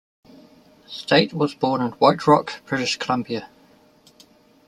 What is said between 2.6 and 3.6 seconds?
British Columbia.